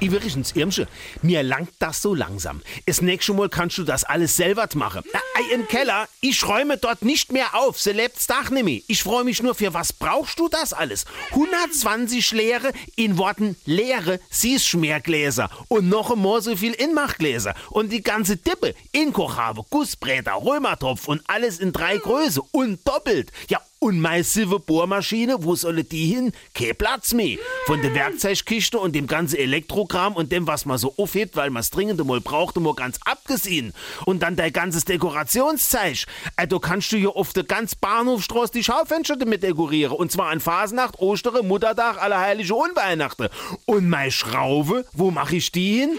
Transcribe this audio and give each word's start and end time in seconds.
Übrigens, 0.00 0.52
Irmsche, 0.54 0.88
mir 1.22 1.42
langt 1.42 1.70
das 1.78 2.02
so 2.02 2.14
langsam. 2.14 2.60
Das 2.84 3.00
nächste 3.00 3.32
Mal 3.32 3.48
kannst 3.48 3.78
du 3.78 3.84
das 3.84 4.04
alles 4.04 4.36
selber 4.36 4.68
machen. 4.74 5.02
Na, 5.12 5.20
im 5.54 5.66
Keller, 5.68 6.08
ich 6.20 6.46
räume 6.46 6.76
dort 6.76 7.02
nicht 7.02 7.32
mehr 7.32 7.54
auf, 7.54 7.80
se 7.80 7.92
lebt's 7.92 8.26
Dach 8.26 8.50
nimmer. 8.50 8.80
Ich 8.88 9.02
freue 9.02 9.24
mich 9.24 9.42
nur, 9.42 9.54
für 9.54 9.72
was 9.72 9.92
brauchst 9.92 10.38
du 10.38 10.48
das 10.48 10.72
alles? 10.72 11.06
120 11.30 12.32
leere, 12.32 12.72
in 12.96 13.16
Worten 13.16 13.56
leere 13.64 14.20
Süßschmiergläser 14.30 15.48
und 15.68 15.88
noch 15.88 16.10
einmal 16.10 16.42
so 16.42 16.56
viel 16.56 16.72
Inmachgläser 16.72 17.54
und 17.70 17.90
die 17.90 18.02
ganze 18.02 18.36
Dippe, 18.36 18.74
Inkochhabe, 18.92 19.62
Gussbräter, 19.70 20.34
Römertopf 20.34 21.08
und 21.08 21.22
alles 21.26 21.58
in 21.58 21.72
drei 21.72 21.96
Größe 21.96 22.42
und 22.52 22.86
doppelt. 22.86 23.30
Ja, 23.48 23.60
und 23.86 24.00
massive 24.00 24.58
Bohrmaschine, 24.58 25.44
wo 25.44 25.54
soll 25.54 25.84
die 25.84 26.06
hin? 26.06 26.32
Kein 26.54 26.74
Platz 26.74 27.14
mehr. 27.14 27.38
Von 27.66 27.82
der 27.82 27.94
Werkzeugkiste 27.94 28.80
und 28.80 28.96
dem 28.96 29.06
ganzen 29.06 29.36
Elektrokram 29.36 30.16
und 30.16 30.32
dem, 30.32 30.48
was 30.48 30.66
man 30.66 30.76
so 30.76 30.92
aufhebt, 30.96 31.36
weil 31.36 31.50
man's 31.50 31.70
dringend 31.70 32.04
mal 32.04 32.20
braucht, 32.20 32.56
mal 32.56 32.74
ganz 32.74 32.98
abgesehen. 33.04 33.72
Und 34.04 34.24
dann 34.24 34.34
dein 34.34 34.52
ganzes 34.52 34.86
Dekorationszeug. 34.86 36.06
Also 36.34 36.58
kannst 36.58 36.90
du 36.90 36.96
hier 36.96 37.14
auf 37.14 37.32
der 37.32 37.44
ganz 37.44 37.76
Bahnhofstraße 37.76 38.54
die 38.54 38.64
Schaufenster 38.64 39.14
damit 39.14 39.44
dekorieren. 39.44 39.92
Und 39.92 40.10
zwar 40.10 40.30
an 40.30 40.40
Fasnacht, 40.40 40.98
Ostere, 40.98 41.44
Muttertag, 41.44 42.02
Allerheilige 42.02 42.56
und 42.56 42.74
Weihnachten. 42.74 43.28
Und 43.66 43.88
meine 43.88 44.10
Schraube, 44.10 44.84
wo 44.94 45.12
mache 45.12 45.36
ich 45.36 45.52
die 45.52 45.78
hin? 45.78 45.98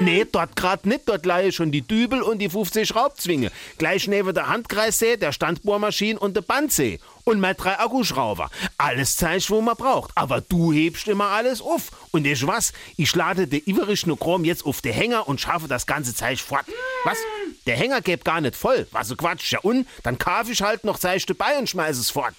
Nee, 0.00 0.26
dort 0.30 0.56
grad 0.56 0.86
nicht. 0.86 1.02
Dort 1.06 1.26
leihe 1.26 1.52
schon 1.52 1.70
die 1.70 1.82
Dübel 1.82 2.22
und 2.22 2.38
die 2.38 2.48
50 2.48 2.88
Schraubzwinge. 2.88 3.50
Gleich 3.76 4.08
neben 4.08 4.34
der 4.34 4.48
Handkreissäge, 4.48 5.18
der 5.18 5.32
Standbohrmaschine 5.32 6.18
und 6.18 6.34
der 6.34 6.42
Bandsee. 6.42 6.98
Und 7.28 7.40
mein 7.40 7.56
drei 7.56 7.76
Akkuschrauber. 7.80 8.50
Alles 8.78 9.16
Zeug, 9.16 9.50
wo 9.50 9.60
man 9.60 9.74
braucht. 9.74 10.12
Aber 10.14 10.40
du 10.40 10.72
hebst 10.72 11.08
immer 11.08 11.24
alles 11.24 11.60
auf. 11.60 11.90
Und 12.12 12.24
ich 12.24 12.46
was? 12.46 12.72
Ich 12.96 13.12
lade 13.16 13.48
den 13.48 13.62
iverischen 13.66 14.16
Chrom 14.16 14.44
jetzt 14.44 14.64
auf 14.64 14.80
den 14.80 14.92
Hänger 14.92 15.26
und 15.26 15.40
schaffe 15.40 15.66
das 15.66 15.86
ganze 15.86 16.14
Zeug 16.14 16.40
fort. 16.40 16.66
Was? 17.02 17.18
Der 17.66 17.76
Hänger 17.76 18.00
geht 18.00 18.24
gar 18.24 18.40
nicht 18.40 18.54
voll. 18.54 18.86
Was 18.92 19.08
so 19.08 19.16
Quatsch. 19.16 19.50
Ja 19.50 19.58
und? 19.62 19.88
Dann 20.04 20.18
kaufe 20.18 20.52
ich 20.52 20.62
halt 20.62 20.84
noch 20.84 21.00
Zeug 21.00 21.26
dabei 21.26 21.58
und 21.58 21.68
schmeiß 21.68 21.98
es 21.98 22.10
fort. 22.10 22.34